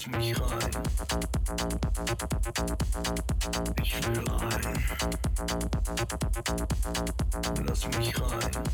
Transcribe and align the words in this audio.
lass 0.00 0.18
mich 0.18 0.40
rein. 0.40 0.82
Ich 3.82 4.08
will 4.08 4.24
rein. 4.28 4.84
Lass 7.66 7.86
mich 7.98 8.20
rein. 8.20 8.69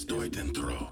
stój 0.00 0.30
ten. 0.30 0.89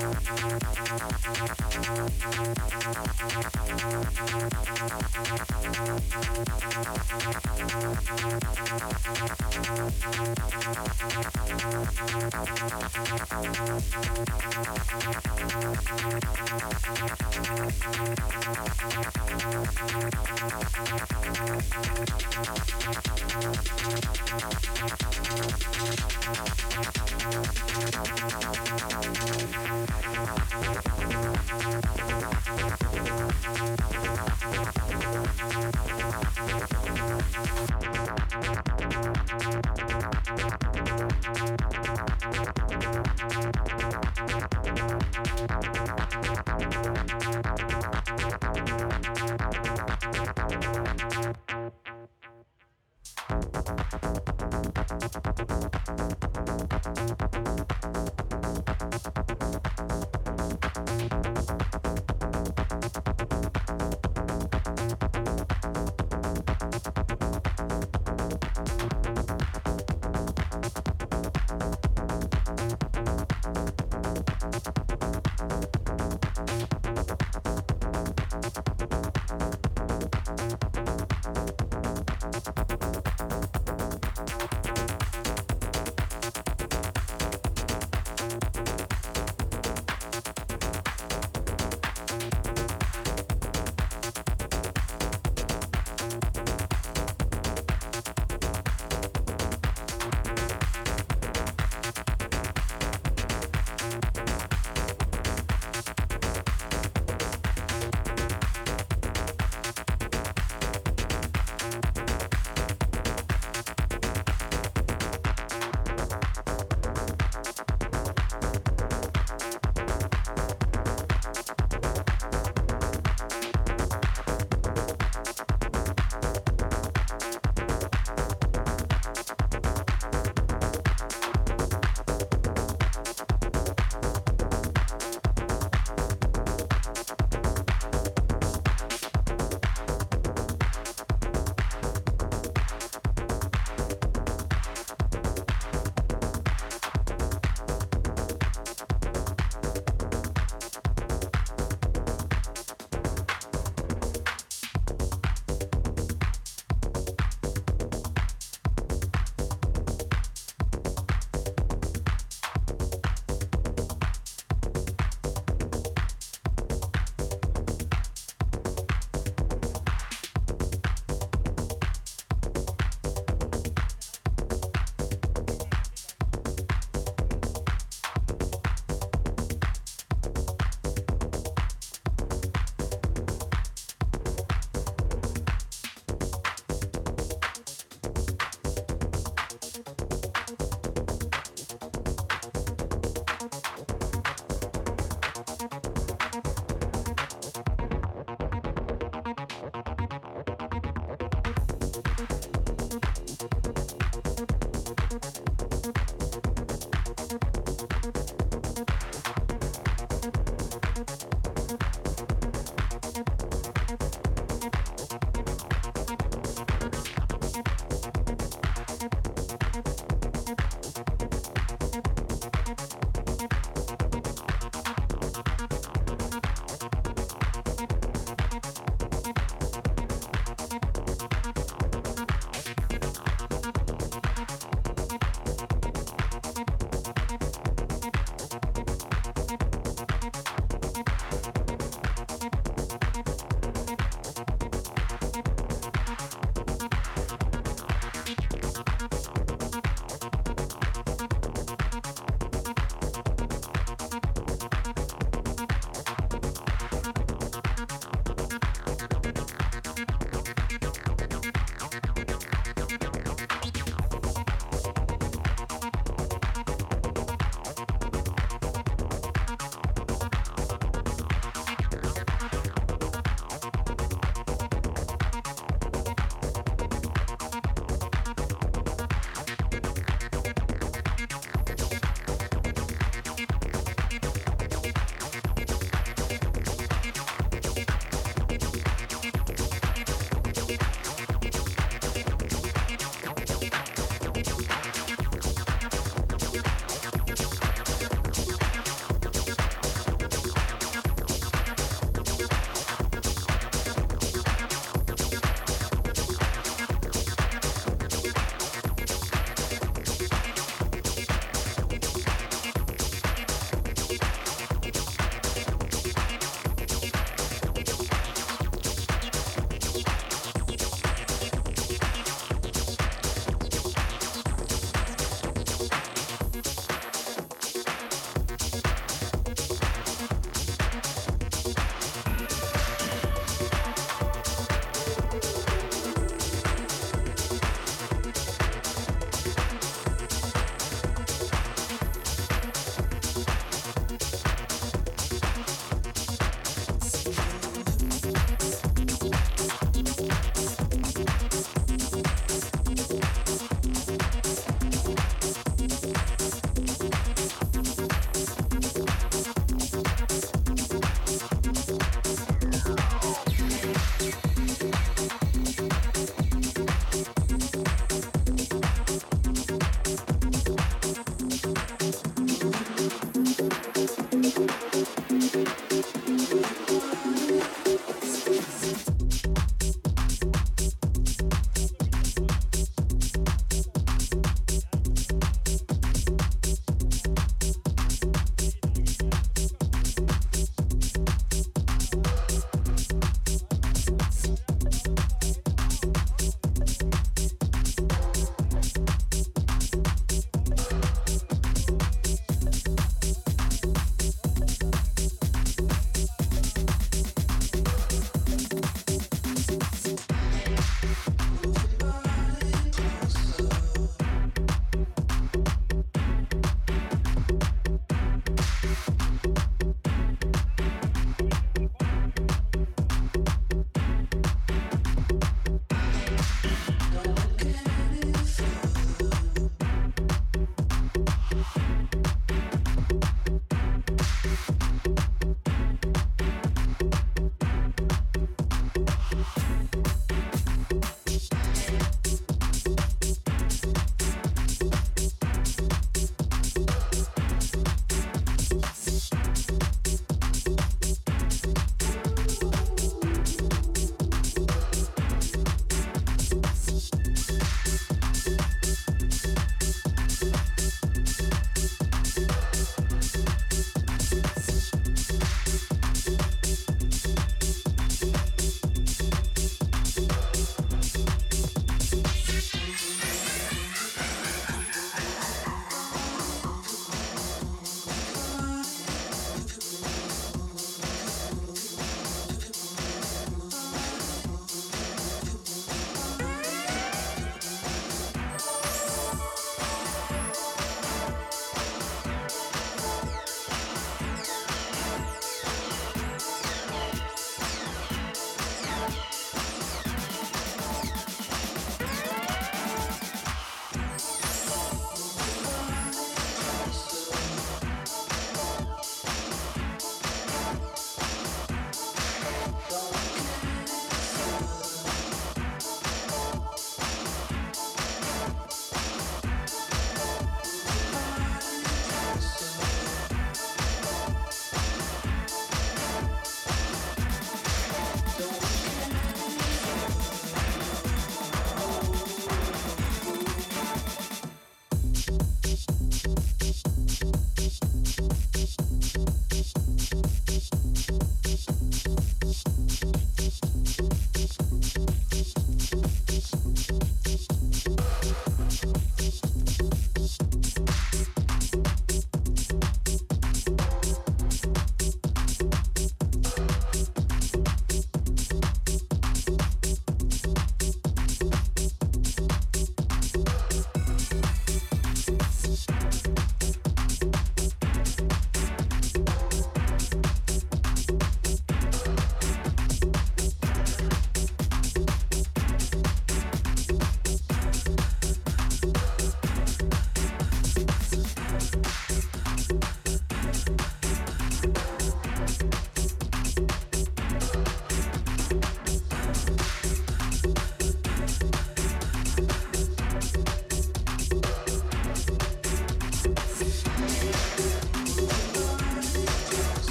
Thank 0.00 0.14
you. 6.64 6.69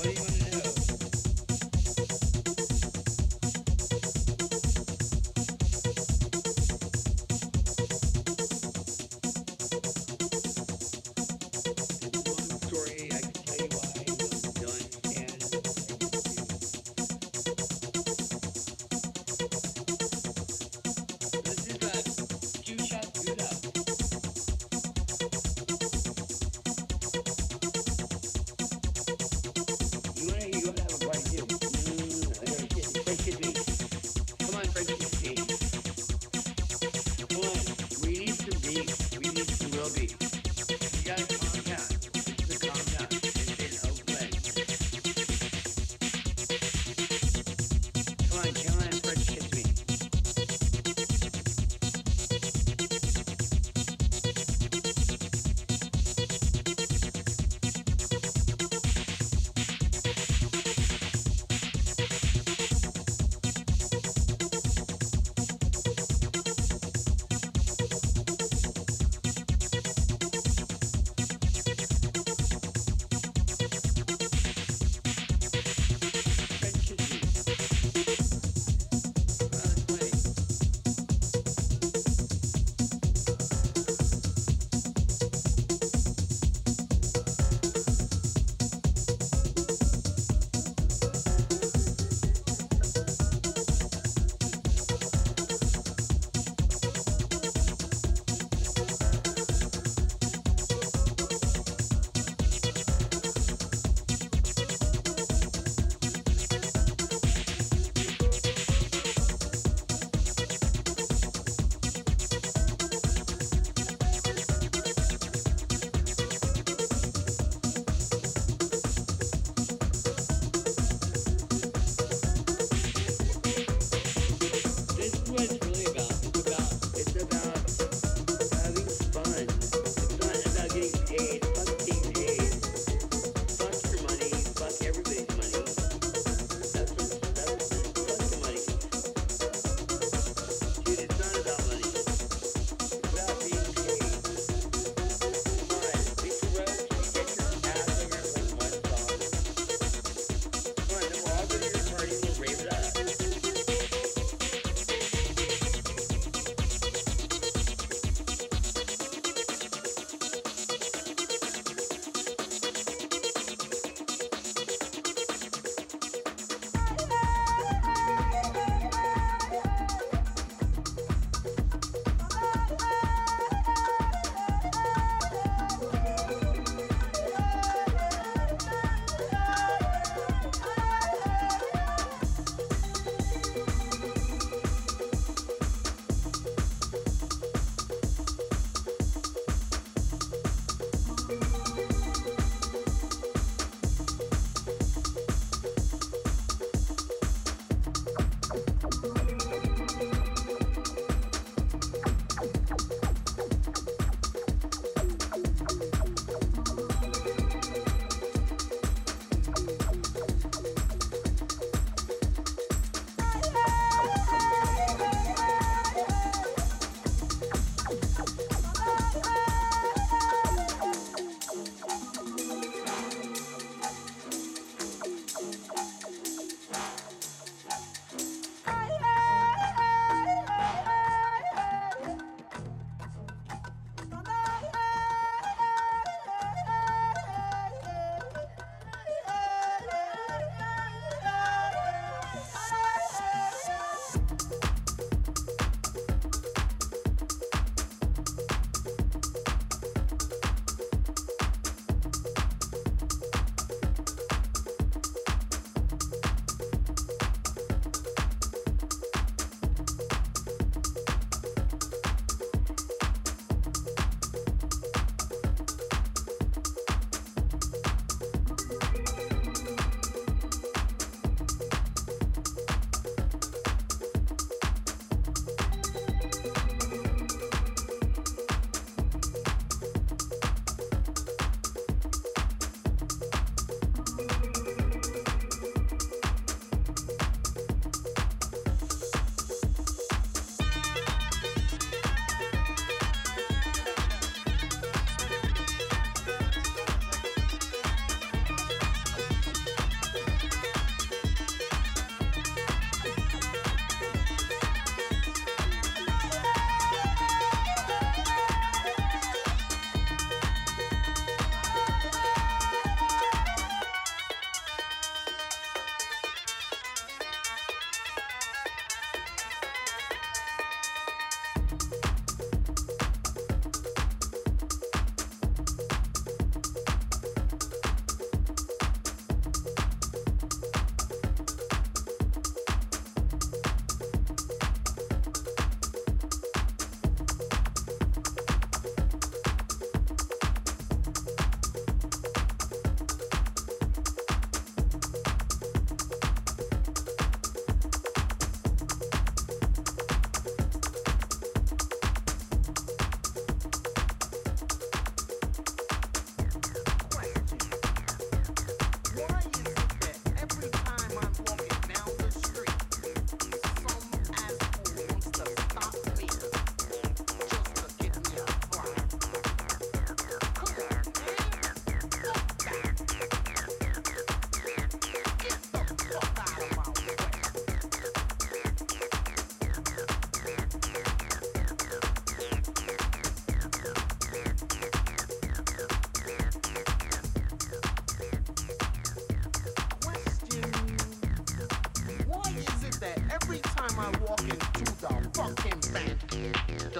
What 0.00 0.16
do 0.16 0.39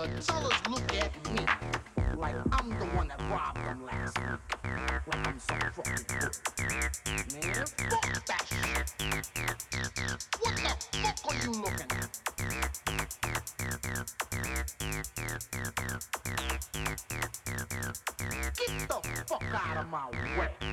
the 0.07 0.23
fellas 0.23 0.55
look 0.69 0.95
at 0.97 1.13
me 1.31 1.45
like 2.17 2.35
I'm 2.53 2.71
the 2.79 2.87
one 2.97 3.09
that 3.09 3.21
robbed 3.31 3.59
them 3.59 3.85
last 3.85 4.19
week. 4.19 4.41
Like 5.07 5.27
I'm 5.29 5.39
so 5.39 5.55
fucking 5.75 6.05
good. 6.09 6.37
Man, 7.35 7.67
fuck 7.67 8.25
that 8.27 8.47
shit. 8.49 8.87
What 10.41 10.57
the 10.57 10.73
fuck 11.03 11.35
are 11.35 11.39
you 11.45 11.53
looking 11.53 11.91
at? 11.99 12.09
Get 18.57 18.89
the 18.89 19.25
fuck 19.27 19.43
out 19.55 19.77
of 19.77 19.89
my 19.91 20.07
way. 20.11 20.70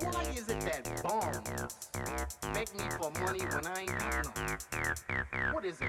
Why 0.00 0.22
is 0.36 0.48
it 0.48 0.60
that 0.60 1.02
bombs 1.02 1.38
beg 2.52 2.68
me 2.74 2.84
for 2.98 3.10
money 3.20 3.40
when 3.40 3.66
I 3.66 3.80
ain't 3.80 3.98
got 3.98 4.24
none? 4.36 5.54
What 5.54 5.64
is 5.64 5.80
it? 5.80 5.86